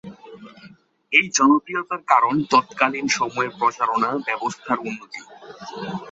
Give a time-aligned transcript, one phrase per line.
[1.11, 5.21] এই জনপ্রিয়তার কারণ তৎকালীন সময়ের প্রচারণা ব্যবস্থার উন্নতি।